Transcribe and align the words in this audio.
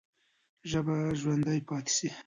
ژبه 0.69 0.93
به 1.01 1.09
ژوندۍ 1.21 1.59
پاتې 1.67 1.91
سي. 1.97 2.09